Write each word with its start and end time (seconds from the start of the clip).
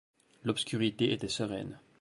L’obscurité 0.41 1.13
était 1.13 1.27
sereine. 1.27 1.79